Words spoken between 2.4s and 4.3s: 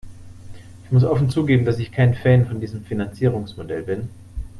von diesem Finanzierungsmodell bin.